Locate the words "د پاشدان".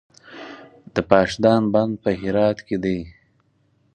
0.93-1.61